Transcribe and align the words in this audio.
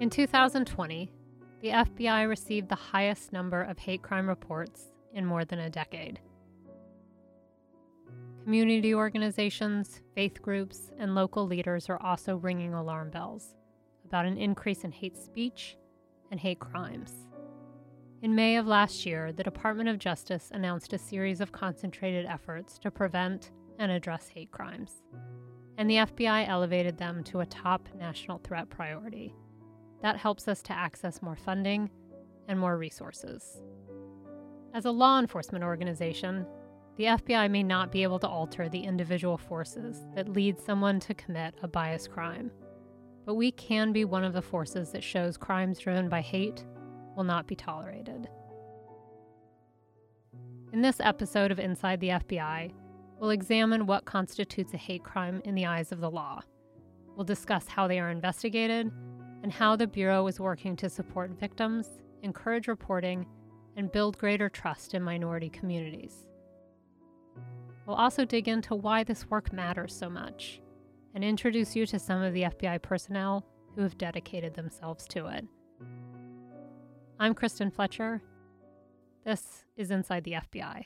In 0.00 0.10
2020, 0.10 1.10
the 1.60 1.68
FBI 1.70 2.28
received 2.28 2.68
the 2.68 2.76
highest 2.76 3.32
number 3.32 3.62
of 3.62 3.78
hate 3.80 4.00
crime 4.00 4.28
reports 4.28 4.92
in 5.12 5.26
more 5.26 5.44
than 5.44 5.58
a 5.58 5.68
decade. 5.68 6.20
Community 8.44 8.94
organizations, 8.94 10.00
faith 10.14 10.40
groups, 10.40 10.92
and 11.00 11.16
local 11.16 11.48
leaders 11.48 11.88
are 11.88 12.00
also 12.00 12.36
ringing 12.36 12.74
alarm 12.74 13.10
bells 13.10 13.56
about 14.04 14.24
an 14.24 14.38
increase 14.38 14.84
in 14.84 14.92
hate 14.92 15.16
speech 15.16 15.76
and 16.30 16.38
hate 16.38 16.60
crimes. 16.60 17.26
In 18.22 18.36
May 18.36 18.56
of 18.56 18.68
last 18.68 19.04
year, 19.04 19.32
the 19.32 19.42
Department 19.42 19.88
of 19.88 19.98
Justice 19.98 20.50
announced 20.54 20.92
a 20.92 20.98
series 20.98 21.40
of 21.40 21.50
concentrated 21.50 22.24
efforts 22.24 22.78
to 22.78 22.90
prevent 22.92 23.50
and 23.80 23.90
address 23.90 24.28
hate 24.28 24.52
crimes, 24.52 25.02
and 25.76 25.90
the 25.90 25.96
FBI 25.96 26.48
elevated 26.48 26.98
them 26.98 27.24
to 27.24 27.40
a 27.40 27.46
top 27.46 27.88
national 27.98 28.38
threat 28.38 28.70
priority. 28.70 29.34
That 30.02 30.16
helps 30.16 30.48
us 30.48 30.62
to 30.62 30.72
access 30.72 31.22
more 31.22 31.36
funding 31.36 31.90
and 32.46 32.58
more 32.58 32.78
resources. 32.78 33.60
As 34.74 34.84
a 34.84 34.90
law 34.90 35.18
enforcement 35.18 35.64
organization, 35.64 36.46
the 36.96 37.04
FBI 37.04 37.50
may 37.50 37.62
not 37.62 37.92
be 37.92 38.02
able 38.02 38.18
to 38.18 38.28
alter 38.28 38.68
the 38.68 38.80
individual 38.80 39.38
forces 39.38 40.06
that 40.14 40.28
lead 40.28 40.58
someone 40.58 41.00
to 41.00 41.14
commit 41.14 41.54
a 41.62 41.68
biased 41.68 42.10
crime, 42.10 42.50
but 43.24 43.34
we 43.34 43.52
can 43.52 43.92
be 43.92 44.04
one 44.04 44.24
of 44.24 44.32
the 44.32 44.42
forces 44.42 44.90
that 44.92 45.04
shows 45.04 45.36
crimes 45.36 45.78
driven 45.78 46.08
by 46.08 46.20
hate 46.20 46.64
will 47.16 47.24
not 47.24 47.46
be 47.46 47.54
tolerated. 47.54 48.28
In 50.72 50.82
this 50.82 51.00
episode 51.00 51.50
of 51.50 51.58
Inside 51.58 52.00
the 52.00 52.08
FBI, 52.08 52.72
we'll 53.18 53.30
examine 53.30 53.86
what 53.86 54.04
constitutes 54.04 54.74
a 54.74 54.78
hate 54.78 55.02
crime 55.02 55.40
in 55.44 55.54
the 55.54 55.66
eyes 55.66 55.92
of 55.92 56.00
the 56.00 56.10
law. 56.10 56.40
We'll 57.16 57.24
discuss 57.24 57.68
how 57.68 57.88
they 57.88 57.98
are 57.98 58.10
investigated 58.10 58.92
and 59.42 59.52
how 59.52 59.76
the 59.76 59.86
Bureau 59.86 60.26
is 60.26 60.40
working 60.40 60.76
to 60.76 60.90
support 60.90 61.38
victims, 61.38 61.88
encourage 62.22 62.68
reporting, 62.68 63.26
and 63.76 63.92
build 63.92 64.18
greater 64.18 64.48
trust 64.48 64.94
in 64.94 65.02
minority 65.02 65.48
communities. 65.48 66.26
We'll 67.86 67.96
also 67.96 68.24
dig 68.24 68.48
into 68.48 68.74
why 68.74 69.04
this 69.04 69.30
work 69.30 69.52
matters 69.52 69.94
so 69.94 70.10
much 70.10 70.60
and 71.14 71.24
introduce 71.24 71.74
you 71.74 71.86
to 71.86 71.98
some 71.98 72.22
of 72.22 72.34
the 72.34 72.42
FBI 72.42 72.82
personnel 72.82 73.46
who 73.74 73.82
have 73.82 73.96
dedicated 73.96 74.54
themselves 74.54 75.06
to 75.08 75.26
it. 75.26 75.44
I'm 77.18 77.34
Kristen 77.34 77.70
Fletcher. 77.70 78.22
This 79.24 79.64
is 79.76 79.90
Inside 79.90 80.24
the 80.24 80.32
FBI. 80.32 80.84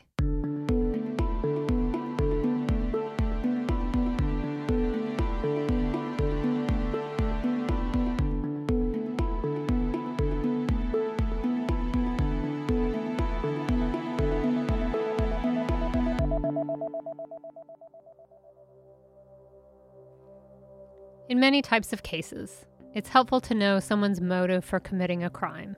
In 21.32 21.40
many 21.40 21.62
types 21.62 21.94
of 21.94 22.02
cases, 22.02 22.66
it's 22.92 23.08
helpful 23.08 23.40
to 23.40 23.54
know 23.54 23.80
someone's 23.80 24.20
motive 24.20 24.66
for 24.66 24.78
committing 24.78 25.24
a 25.24 25.30
crime. 25.30 25.76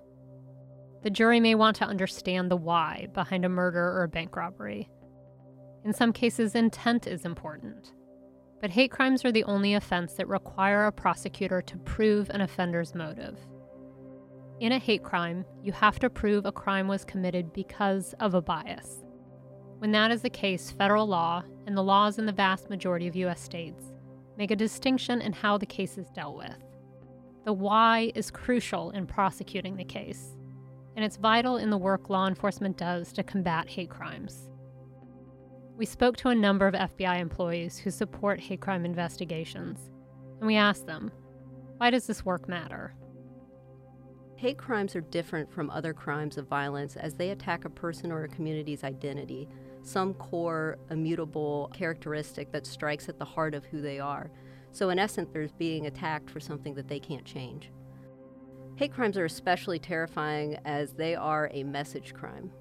The 1.05 1.11
jury 1.11 1.39
may 1.39 1.55
want 1.55 1.77
to 1.77 1.85
understand 1.85 2.51
the 2.51 2.57
why 2.57 3.07
behind 3.15 3.45
a 3.45 3.49
murder 3.49 3.79
or 3.79 4.03
a 4.03 4.09
bank 4.09 4.35
robbery. 4.35 4.91
In 5.85 5.93
some 5.93 6.13
cases, 6.13 6.57
intent 6.57 7.07
is 7.07 7.25
important. 7.25 7.93
But 8.61 8.71
hate 8.71 8.91
crimes 8.91 9.25
are 9.25 9.31
the 9.31 9.45
only 9.45 9.75
offense 9.75 10.15
that 10.15 10.27
require 10.27 10.87
a 10.87 10.93
prosecutor 10.93 11.63
to 11.63 11.79
prove 11.79 12.31
an 12.31 12.41
offender's 12.41 12.93
motive. 12.93 13.39
In 14.59 14.73
a 14.73 14.81
hate 14.81 15.05
crime, 15.05 15.45
you 15.63 15.71
have 15.71 16.01
to 16.01 16.11
prove 16.11 16.47
a 16.47 16.51
crime 16.51 16.89
was 16.89 17.05
committed 17.05 17.53
because 17.53 18.13
of 18.19 18.35
a 18.35 18.43
bias. 18.43 19.05
When 19.79 19.93
that 19.93 20.11
is 20.11 20.23
the 20.23 20.31
case, 20.31 20.73
federal 20.73 21.07
law 21.07 21.45
and 21.69 21.77
the 21.77 21.83
laws 21.85 22.19
in 22.19 22.27
the 22.27 22.33
vast 22.33 22.71
majority 22.71 23.07
of 23.07 23.15
U.S. 23.15 23.41
states 23.41 23.94
make 24.37 24.51
a 24.51 24.57
distinction 24.57 25.21
in 25.21 25.33
how 25.33 25.59
the 25.59 25.67
case 25.67 25.99
is 25.99 26.11
dealt 26.11 26.37
with. 26.37 26.57
The 27.45 27.53
why 27.53 28.13
is 28.15 28.31
crucial 28.31 28.91
in 28.91 29.07
prosecuting 29.07 29.77
the 29.77 29.85
case, 29.85 30.37
and 30.97 31.05
it's 31.05 31.17
vital 31.17 31.59
in 31.59 31.71
the 31.71 31.79
work 31.79 32.09
law 32.09 32.27
enforcement 32.27 32.77
does 32.77 33.13
to 33.13 33.23
combat 33.23 33.69
hate 33.69 33.91
crimes. 33.91 34.49
We 35.77 35.87
spoke 35.87 36.17
to 36.19 36.29
a 36.29 36.35
number 36.35 36.67
of 36.67 36.75
FBI 36.75 37.19
employees 37.19 37.79
who 37.79 37.91
support 37.91 38.41
hate 38.41 38.61
crime 38.61 38.85
investigations, 38.85 39.91
and 40.39 40.47
we 40.47 40.57
asked 40.57 40.87
them, 40.87 41.11
why 41.79 41.91
does 41.91 42.07
this 42.07 42.25
work 42.25 42.49
matter? 42.49 42.95
Hate 44.45 44.59
crimes 44.59 44.95
are 44.95 45.01
different 45.01 45.51
from 45.51 45.71
other 45.71 45.95
crimes 45.95 46.37
of 46.37 46.47
violence 46.47 46.97
as 46.97 47.15
they 47.15 47.31
attack 47.31 47.65
a 47.65 47.71
person 47.71 48.13
or 48.13 48.25
a 48.25 48.29
community's 48.29 48.85
identity 48.85 49.49
some 49.81 50.13
core, 50.13 50.77
immutable 50.91 51.71
characteristic 51.73 52.53
that 52.53 52.67
strikes 52.67 53.09
at 53.09 53.19
the 53.19 53.25
heart 53.25 53.55
of 53.55 53.65
who 53.65 53.81
they 53.81 53.99
are. 53.99 54.31
So, 54.71 54.91
in 54.91 54.99
essence, 54.99 55.31
they're 55.33 55.49
being 55.57 55.87
attacked 55.87 56.29
for 56.29 56.41
something 56.41 56.75
that 56.75 56.89
they 56.89 57.01
can't 57.01 57.25
change. 57.25 57.71
Hate 58.77 58.93
crimes 58.93 59.17
are 59.17 59.25
especially 59.25 59.79
terrifying 59.79 60.59
as 60.67 60.93
they 60.93 61.15
are 61.15 61.49
a 61.55 61.65
message 61.65 62.13
crime, 62.13 62.53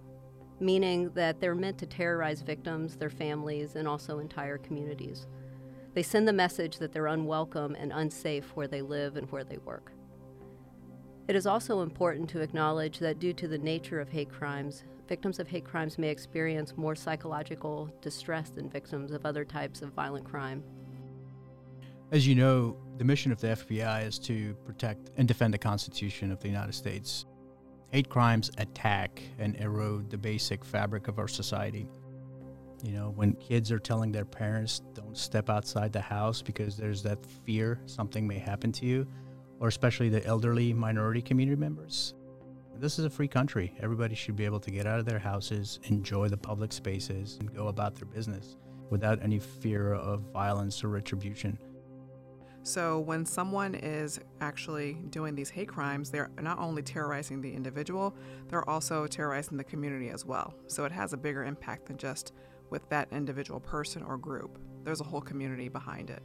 meaning 0.62 1.10
that 1.16 1.42
they're 1.42 1.54
meant 1.54 1.80
to 1.80 1.86
terrorize 1.86 2.44
victims, 2.44 2.96
their 2.96 3.10
families, 3.10 3.76
and 3.76 3.90
also 3.90 4.20
entire 4.20 4.58
communities. 4.58 5.28
They 5.96 6.04
send 6.04 6.30
the 6.30 6.34
message 6.34 6.78
that 6.78 6.94
they're 6.94 7.08
unwelcome 7.08 7.76
and 7.76 7.92
unsafe 7.92 8.56
where 8.56 8.70
they 8.70 8.82
live 8.82 9.18
and 9.18 9.30
where 9.34 9.44
they 9.44 9.58
work. 9.58 9.92
It 11.28 11.38
is 11.38 11.48
also 11.48 11.82
important 11.82 12.30
to 12.32 12.42
acknowledge 12.42 13.00
that 13.00 13.20
due 13.20 13.34
to 13.34 13.48
the 13.48 13.58
nature 13.58 14.02
of 14.02 14.10
hate 14.10 14.30
crimes, 14.30 14.84
victims 15.08 15.40
of 15.40 15.48
hate 15.48 15.64
crimes 15.64 15.98
may 15.98 16.10
experience 16.10 16.76
more 16.76 16.96
psychological 16.96 17.90
distress 18.02 18.50
than 18.50 18.70
victims 18.70 19.12
of 19.12 19.26
other 19.26 19.46
types 19.46 19.82
of 19.82 19.94
violent 19.94 20.26
crime. 20.26 20.64
As 22.12 22.28
you 22.28 22.36
know, 22.36 22.76
the 22.98 23.06
mission 23.06 23.32
of 23.32 23.40
the 23.40 23.48
FBI 23.48 24.06
is 24.06 24.20
to 24.20 24.54
protect 24.66 25.12
and 25.18 25.26
defend 25.26 25.54
the 25.54 25.58
Constitution 25.58 26.30
of 26.30 26.42
the 26.42 26.50
United 26.50 26.74
States. 26.74 27.26
Hate 27.92 28.10
crimes 28.10 28.52
attack 28.58 29.22
and 29.40 29.56
erode 29.56 30.10
the 30.10 30.18
basic 30.18 30.66
fabric 30.66 31.08
of 31.08 31.20
our 31.20 31.28
society. 31.30 31.88
You 32.84 32.92
know, 32.92 33.14
when 33.16 33.34
kids 33.34 33.72
are 33.72 33.80
telling 33.80 34.12
their 34.12 34.26
parents, 34.26 34.82
don't 34.94 35.18
step 35.18 35.50
outside 35.50 35.94
the 35.94 36.02
house 36.02 36.42
because 36.42 36.76
there's 36.76 37.02
that 37.04 37.26
fear 37.46 37.80
something 37.86 38.28
may 38.28 38.40
happen 38.40 38.74
to 38.74 38.86
you, 38.86 39.08
or 39.64 39.70
especially 39.70 40.10
the 40.10 40.24
elderly 40.26 40.74
minority 40.74 41.22
community 41.22 41.58
members, 41.58 42.16
this 42.82 43.00
is 43.00 43.06
a 43.06 43.10
free 43.10 43.30
country. 43.30 43.74
Everybody 43.82 44.14
should 44.14 44.36
be 44.36 44.44
able 44.44 44.60
to 44.60 44.70
get 44.70 44.86
out 44.86 45.00
of 45.00 45.06
their 45.06 45.20
houses, 45.20 45.80
enjoy 45.86 46.28
the 46.28 46.36
public 46.36 46.74
spaces, 46.74 47.38
and 47.40 47.56
go 47.56 47.70
about 47.70 47.96
their 47.96 48.06
business 48.06 48.58
without 48.90 49.24
any 49.24 49.40
fear 49.40 49.94
of 49.94 50.20
violence 50.34 50.84
or 50.84 50.90
retribution. 50.90 51.58
So, 52.64 53.00
when 53.00 53.26
someone 53.26 53.74
is 53.74 54.20
actually 54.42 54.96
doing 55.12 55.34
these 55.34 55.50
hate 55.50 55.70
crimes, 55.70 56.12
they're 56.12 56.30
not 56.42 56.60
only 56.60 56.82
terrorizing 56.82 57.40
the 57.40 57.54
individual, 57.54 58.14
they're 58.50 58.70
also 58.70 59.08
terrorizing 59.08 59.58
the 59.58 59.64
community 59.64 60.10
as 60.10 60.26
well. 60.26 60.54
So, 60.68 60.84
it 60.84 60.92
has 60.92 61.14
a 61.14 61.18
bigger 61.18 61.46
impact 61.46 61.86
than 61.86 61.96
just 61.96 62.34
with 62.70 62.90
that 62.90 63.08
individual 63.14 63.62
person 63.62 64.04
or 64.04 64.18
group. 64.18 64.60
There's 64.84 65.00
a 65.00 65.06
whole 65.06 65.22
community 65.22 65.70
behind 65.70 66.10
it. 66.10 66.22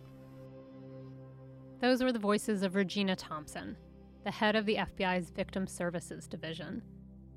Those 1.81 2.03
were 2.03 2.12
the 2.12 2.19
voices 2.19 2.65
of 2.65 2.75
Regina 2.75 3.15
Thompson, 3.15 3.77
the 4.25 4.33
head 4.33 4.56
of 4.56 4.66
the 4.66 4.77
FBI's 4.77 5.31
Victim 5.31 5.66
Services 5.69 6.27
Division, 6.27 6.83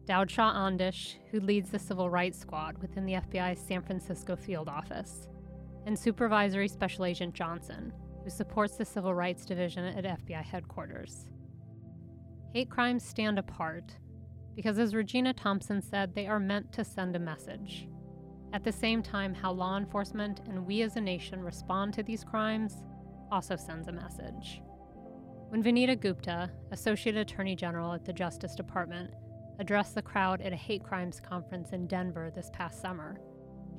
Daud 0.06 0.32
Shah 0.32 0.52
Ondish, 0.52 1.18
who 1.30 1.40
leads 1.40 1.70
the 1.70 1.78
Civil 1.78 2.10
Rights 2.10 2.40
Squad 2.40 2.80
within 2.80 3.06
the 3.06 3.14
FBI's 3.14 3.60
San 3.60 3.84
Francisco 3.84 4.36
field 4.36 4.68
office, 4.68 5.28
and 5.86 5.98
Supervisory 5.98 6.68
Special 6.68 7.06
Agent 7.06 7.36
Johnson, 7.36 7.94
who 8.24 8.32
supports 8.32 8.78
the 8.78 8.86
Civil 8.86 9.14
Rights 9.14 9.46
Division 9.46 9.86
at 9.86 10.20
FBI 10.26 10.44
headquarters. 10.44 11.28
Hate 12.52 12.70
crimes 12.70 13.04
stand 13.04 13.38
apart 13.38 13.96
because, 14.56 14.80
as 14.80 14.96
Regina 14.96 15.34
Thompson 15.34 15.84
said, 15.84 16.16
they 16.16 16.26
are 16.26 16.40
meant 16.40 16.74
to 16.74 16.84
send 16.84 17.16
a 17.16 17.20
message. 17.20 17.88
At 18.54 18.64
the 18.64 18.72
same 18.72 19.04
time, 19.04 19.36
how 19.36 19.52
law 19.52 19.78
enforcement 19.78 20.42
and 20.50 20.66
we 20.66 20.82
as 20.82 20.96
a 20.96 21.02
nation 21.02 21.42
respond 21.42 21.94
to 21.94 22.04
these 22.04 22.24
crimes 22.24 22.82
also 23.32 23.56
sends 23.56 23.88
a 23.88 23.92
message. 23.92 24.62
When 25.50 25.64
Vanita 25.64 26.00
Gupta, 26.00 26.52
Associate 26.72 27.16
Attorney 27.18 27.56
General 27.56 27.94
at 27.94 28.06
the 28.06 28.14
Justice 28.14 28.56
Department, 28.56 29.12
addressed 29.60 29.96
the 29.96 30.02
crowd 30.02 30.42
at 30.42 30.54
a 30.54 30.56
hate 30.56 30.84
crimes 30.84 31.20
conference 31.20 31.72
in 31.72 31.88
Denver 31.88 32.32
this 32.34 32.50
past 32.54 32.82
summer, 32.82 33.20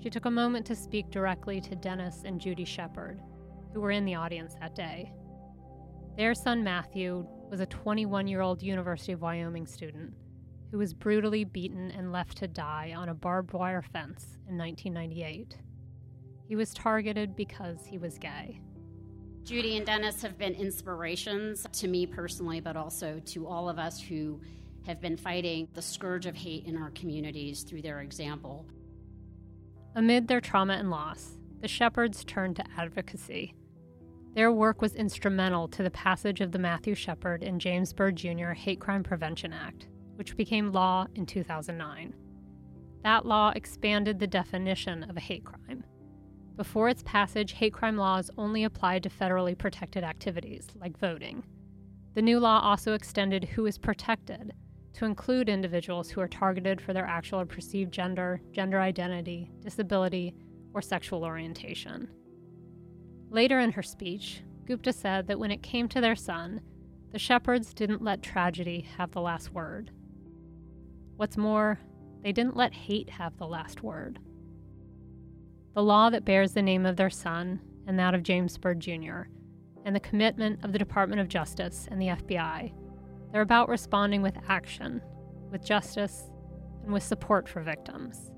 she 0.03 0.11
took 0.11 0.27
a 0.27 0.31
moment 0.31 0.67
to 0.67 0.77
speak 0.77 1.11
directly 1.11 1.61
to 1.61 1.77
Dennis 1.77 2.23
and 2.25 2.41
Judy 2.41 2.65
Shepard, 2.65 3.21
who 3.73 3.81
were 3.81 3.91
in 3.91 4.05
the 4.05 4.15
audience 4.15 4.55
that 4.61 4.75
day. 4.75 5.13
Their 6.17 6.35
son 6.35 6.63
Matthew 6.63 7.27
was 7.51 7.61
a 7.61 7.67
21 7.67 8.27
year 8.27 8.41
old 8.41 8.63
University 8.63 9.13
of 9.13 9.23
Wyoming 9.23 9.67
student 9.67 10.15
who 10.73 10.79
was 10.79 10.95
brutally 10.95 11.45
beaten 11.45 11.91
and 11.91 12.13
left 12.13 12.39
to 12.39 12.49
die 12.49 12.95
on 12.97 13.11
a 13.11 13.15
barbed 13.15 13.53
wire 13.53 13.83
fence 13.83 14.39
in 14.49 14.57
1998. 14.57 15.59
He 16.49 16.57
was 16.57 16.73
targeted 16.73 17.37
because 17.37 17.87
he 17.87 17.99
was 17.99 18.19
gay. 18.19 18.61
Judy 19.45 19.77
and 19.77 19.85
Dennis 19.85 20.23
have 20.23 20.39
been 20.39 20.55
inspirations 20.55 21.67
to 21.73 21.89
me 21.89 22.07
personally, 22.07 22.61
but 22.61 22.77
also 22.77 23.21
to 23.27 23.47
all 23.47 23.69
of 23.69 23.79
us 23.79 24.01
who 24.01 24.41
have 24.87 25.01
been 25.01 25.17
fighting 25.17 25.69
the 25.75 25.83
scourge 25.83 26.27
of 26.27 26.37
hate 26.37 26.65
in 26.67 26.77
our 26.77 26.91
communities 26.91 27.63
through 27.63 27.83
their 27.83 28.01
example. 28.01 28.67
Amid 29.97 30.29
their 30.29 30.41
trauma 30.41 30.75
and 30.75 30.91
loss, 30.91 31.37
the 31.61 31.69
Shepards 31.69 32.25
turned 32.25 32.57
to 32.57 32.65
advocacy. 32.77 33.55
Their 34.35 34.53
work 34.53 34.81
was 34.81 34.95
instrumental 34.95 35.69
to 35.69 35.83
the 35.83 35.91
passage 35.91 36.41
of 36.41 36.53
the 36.53 36.59
Matthew 36.59 36.95
Shepard 36.95 37.43
and 37.43 37.61
James 37.61 37.93
Byrd 37.93 38.17
Jr. 38.17 38.53
Hate 38.53 38.81
Crime 38.81 39.03
Prevention 39.03 39.53
Act, 39.53 39.89
which 40.15 40.37
became 40.37 40.73
law 40.73 41.07
in 41.17 41.27
2009. 41.27 42.15
That 43.03 43.27
law 43.27 43.53
expanded 43.55 44.19
the 44.19 44.27
definition 44.27 45.03
of 45.11 45.17
a 45.17 45.21
hate 45.21 45.45
crime. 45.45 45.85
Before 46.57 46.89
its 46.89 47.03
passage, 47.03 47.53
hate 47.53 47.73
crime 47.73 47.97
laws 47.97 48.31
only 48.37 48.65
applied 48.65 49.03
to 49.05 49.09
federally 49.09 49.57
protected 49.57 50.05
activities, 50.05 50.69
like 50.75 50.99
voting. 50.99 51.45
The 52.15 52.23
new 52.23 52.39
law 52.39 52.61
also 52.61 52.93
extended 52.93 53.45
who 53.45 53.67
is 53.67 53.79
protected 53.79 54.53
to 54.95 55.07
include 55.07 55.49
individuals 55.49 56.11
who 56.11 56.21
are 56.21 56.29
targeted 56.29 56.81
for 56.81 56.93
their 56.93 57.07
actual 57.07 57.41
or 57.41 57.47
perceived 57.47 57.93
gender, 57.93 58.43
gender 58.53 58.81
identity, 58.81 59.51
disability, 59.61 60.35
or 60.75 60.83
sexual 60.83 61.25
orientation. 61.25 62.09
Later 63.31 63.61
in 63.61 63.73
her 63.73 63.83
speech, 63.83 64.43
Gupta 64.67 64.93
said 64.93 65.27
that 65.27 65.39
when 65.39 65.51
it 65.51 65.63
came 65.63 65.89
to 65.89 66.01
their 66.03 66.17
son, 66.17 66.61
the 67.13 67.19
Shepards 67.19 67.73
didn't 67.75 68.03
let 68.03 68.23
tragedy 68.23 68.87
have 68.97 69.11
the 69.13 69.21
last 69.21 69.53
word. 69.53 69.91
What's 71.17 71.39
more, 71.39 71.81
they 72.23 72.33
didn't 72.33 72.57
let 72.57 72.75
hate 72.75 73.09
have 73.09 73.37
the 73.39 73.47
last 73.47 73.83
word. 73.83 74.19
The 75.75 75.83
law 75.83 76.11
that 76.11 76.25
bears 76.25 76.53
the 76.53 76.63
name 76.63 76.87
of 76.87 76.97
their 76.97 77.11
son 77.11 77.61
and 77.87 77.99
that 77.99 78.15
of 78.15 78.23
James 78.23 78.59
Byrd 78.59 78.81
Jr., 78.81 79.23
and 79.85 79.97
the 79.97 80.01
commitment 80.01 80.65
of 80.65 80.73
the 80.73 80.79
Department 80.79 81.21
of 81.21 81.29
Justice 81.29 81.89
and 81.91 82.01
the 82.01 82.09
FBI 82.09 82.73
they're 83.33 83.41
about 83.41 83.71
responding 83.71 84.21
with 84.21 84.37
action, 84.49 85.01
with 85.51 85.65
justice, 85.65 86.31
and 86.85 86.93
with 86.93 87.03
support 87.03 87.49
for 87.49 87.63
victims. 87.63 88.32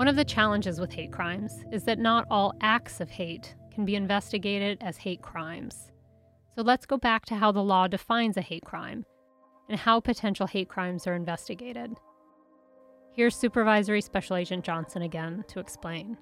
One 0.00 0.08
of 0.08 0.16
the 0.16 0.24
challenges 0.24 0.80
with 0.80 0.94
hate 0.94 1.12
crimes 1.12 1.62
is 1.70 1.84
that 1.84 1.98
not 1.98 2.26
all 2.30 2.54
acts 2.62 3.02
of 3.02 3.10
hate 3.10 3.54
can 3.70 3.84
be 3.84 3.96
investigated 3.96 4.78
as 4.80 4.96
hate 4.96 5.20
crimes. 5.20 5.92
So 6.54 6.62
let's 6.62 6.86
go 6.86 6.96
back 6.96 7.26
to 7.26 7.34
how 7.34 7.52
the 7.52 7.62
law 7.62 7.86
defines 7.86 8.38
a 8.38 8.40
hate 8.40 8.64
crime 8.64 9.04
and 9.68 9.78
how 9.78 10.00
potential 10.00 10.46
hate 10.46 10.70
crimes 10.70 11.06
are 11.06 11.14
investigated. 11.14 11.98
Here's 13.12 13.36
Supervisory 13.36 14.00
Special 14.00 14.36
Agent 14.36 14.64
Johnson 14.64 15.02
again 15.02 15.44
to 15.48 15.60
explain. 15.60 16.16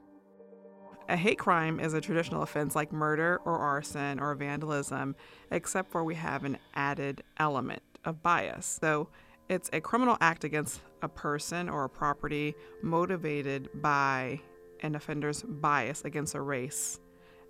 A 1.09 1.17
hate 1.17 1.39
crime 1.39 1.79
is 1.79 1.95
a 1.95 2.01
traditional 2.01 2.43
offense 2.43 2.75
like 2.75 2.91
murder 2.91 3.41
or 3.45 3.59
arson 3.59 4.19
or 4.19 4.35
vandalism, 4.35 5.15
except 5.53 5.89
for 5.93 6.03
we 6.03 6.17
have 6.17 6.43
an 6.43 6.59
added 6.75 7.23
element 7.37 7.85
of 8.05 8.25
bias. 8.25 8.79
So 8.83 9.09
it's 9.49 9.71
a 9.73 9.81
criminal 9.81 10.17
act 10.21 10.43
against 10.43 10.81
a 11.03 11.09
person 11.09 11.69
or 11.69 11.85
a 11.85 11.89
property 11.89 12.55
motivated 12.83 13.69
by 13.83 14.41
an 14.81 14.95
offender's 14.95 15.43
bias 15.43 16.05
against 16.05 16.35
a 16.35 16.41
race, 16.41 17.00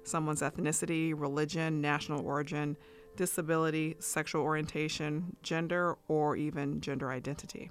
someone's 0.05 0.43
ethnicity, 0.43 1.13
religion, 1.17 1.81
national 1.81 2.25
origin, 2.27 2.77
disability, 3.17 3.97
sexual 3.99 4.43
orientation, 4.43 5.37
gender, 5.43 5.99
or 6.09 6.37
even 6.37 6.81
gender 6.81 7.11
identity. 7.11 7.71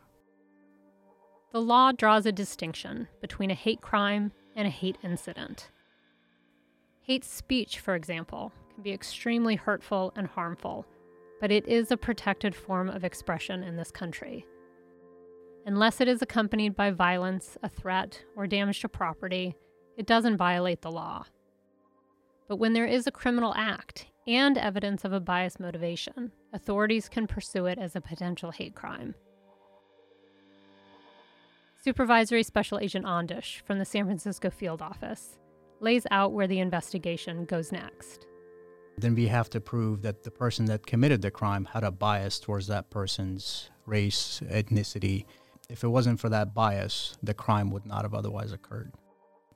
The 1.54 1.62
law 1.62 1.92
draws 1.92 2.26
a 2.26 2.32
distinction 2.32 3.08
between 3.22 3.50
a 3.50 3.56
hate 3.56 3.82
crime 3.82 4.34
and 4.56 4.68
a 4.68 4.72
hate 4.72 4.98
incident. 5.04 5.72
Hate 7.02 7.24
speech, 7.24 7.80
for 7.80 7.96
example, 7.96 8.52
can 8.74 8.84
be 8.84 8.92
extremely 8.92 9.56
hurtful 9.56 10.12
and 10.18 10.28
harmful, 10.28 10.86
but 11.40 11.52
it 11.52 11.66
is 11.68 11.90
a 11.90 11.98
protected 11.98 12.54
form 12.54 12.90
of 12.90 13.06
expression 13.06 13.64
in 13.64 13.78
this 13.78 13.92
country. 13.92 14.46
Unless 15.68 16.00
it 16.00 16.08
is 16.08 16.22
accompanied 16.22 16.78
by 16.78 16.92
violence, 16.92 17.58
a 17.62 17.68
threat, 17.68 18.24
or 18.38 18.48
damage 18.48 18.80
to 18.80 18.88
property, 18.88 19.54
it 19.98 20.08
doesn't 20.08 20.38
violate 20.38 20.82
the 20.82 20.90
law. 20.90 21.26
But 22.48 22.56
when 22.56 22.72
there 22.72 22.86
is 22.86 23.06
a 23.06 23.12
criminal 23.12 23.54
act 23.54 24.08
and 24.26 24.58
evidence 24.58 25.04
of 25.04 25.12
a 25.12 25.20
biased 25.20 25.60
motivation, 25.60 26.32
authorities 26.54 27.10
can 27.10 27.28
pursue 27.28 27.66
it 27.66 27.78
as 27.80 27.98
a 27.98 28.02
potential 28.02 28.52
hate 28.52 28.76
crime. 28.76 29.14
Supervisory 31.84 32.44
Special 32.44 32.80
Agent 32.80 33.06
Ondish 33.06 33.60
from 33.66 33.78
the 33.78 33.84
San 33.84 34.06
Francisco 34.06 34.50
Field 34.50 34.82
Office 34.82 35.38
lays 35.82 36.08
out 36.12 36.32
where 36.32 36.48
the 36.48 36.60
investigation 36.60 37.44
goes 37.44 37.74
next. 37.74 38.26
Then 38.98 39.16
we 39.16 39.28
have 39.28 39.50
to 39.50 39.60
prove 39.60 40.02
that 40.04 40.24
the 40.24 40.32
person 40.32 40.64
that 40.68 40.88
committed 40.88 41.22
the 41.22 41.30
crime 41.30 41.66
had 41.66 41.84
a 41.84 41.92
bias 41.92 42.40
towards 42.40 42.68
that 42.68 42.90
person's 42.90 43.70
race, 43.86 44.42
ethnicity. 44.46 45.26
If 45.70 45.84
it 45.84 45.88
wasn't 45.88 46.20
for 46.20 46.30
that 46.30 46.54
bias, 46.54 47.18
the 47.22 47.34
crime 47.34 47.72
would 47.72 47.86
not 47.86 48.04
have 48.04 48.14
otherwise 48.14 48.54
occurred. 48.54 48.94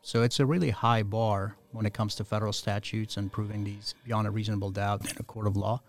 So 0.01 0.23
it's 0.23 0.39
a 0.39 0.45
really 0.45 0.69
high 0.69 1.03
bar 1.03 1.55
when 1.71 1.85
it 1.85 1.93
comes 1.93 2.15
to 2.15 2.25
federal 2.25 2.51
statutes 2.51 3.17
and 3.17 3.31
proving 3.31 3.63
these 3.63 3.95
beyond 4.03 4.27
a 4.27 4.31
reasonable 4.31 4.71
doubt 4.71 5.09
in 5.09 5.17
a 5.19 5.23
court 5.23 5.47
of 5.47 5.55
law. 5.55 5.81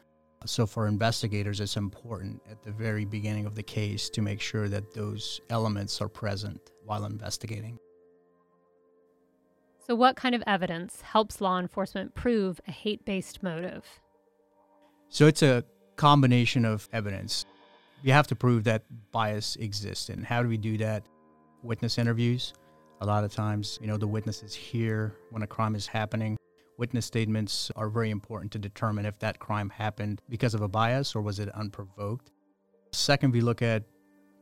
So 0.45 0.67
for 0.67 0.87
investigators, 0.87 1.61
it's 1.61 1.77
important 1.77 2.41
at 2.51 2.63
the 2.63 2.71
very 2.71 3.05
beginning 3.05 3.47
of 3.47 3.55
the 3.55 3.63
case 3.63 4.11
to 4.11 4.23
make 4.23 4.41
sure 4.41 4.69
that 4.69 4.95
those 4.95 5.41
elements 5.51 6.01
are 6.01 6.09
present 6.09 6.61
while 6.85 7.05
investigating. 7.05 7.79
So, 9.87 9.97
what 9.97 10.15
kind 10.15 10.35
of 10.35 10.43
evidence 10.47 11.01
helps 11.01 11.41
law 11.41 11.59
enforcement 11.59 12.15
prove 12.15 12.61
a 12.69 12.71
hate 12.71 13.05
based 13.05 13.43
motive? 13.43 13.85
So, 15.09 15.27
it's 15.27 15.43
a 15.43 15.65
combination 15.97 16.65
of 16.65 16.89
evidence. 16.93 17.45
You 18.05 18.13
have 18.13 18.27
to 18.29 18.35
prove 18.35 18.65
that 18.65 18.83
bias 19.13 19.55
exists. 19.57 20.09
And 20.09 20.25
how 20.25 20.43
do 20.43 20.49
we 20.49 20.57
do 20.57 20.77
that? 20.79 21.05
Witness 21.63 21.99
interviews, 21.99 22.53
a 23.01 23.07
lot 23.07 23.23
of 23.23 23.33
times, 23.33 23.79
you 23.81 23.87
know, 23.87 23.97
the 23.97 24.09
witnesses 24.09 24.53
hear 24.53 25.15
when 25.31 25.43
a 25.43 25.47
crime 25.47 25.77
is 25.77 25.87
happening. 25.87 26.37
Witness 26.79 27.07
statements 27.07 27.71
are 27.77 27.89
very 27.89 28.11
important 28.11 28.51
to 28.53 28.59
determine 28.59 29.07
if 29.07 29.17
that 29.21 29.39
crime 29.39 29.71
happened 29.71 30.21
because 30.29 30.55
of 30.55 30.63
a 30.63 30.69
bias 30.69 31.15
or 31.15 31.23
was 31.23 31.39
it 31.39 31.49
unprovoked. 31.51 32.33
Second, 32.91 33.33
we 33.33 33.41
look 33.41 33.63
at, 33.63 33.85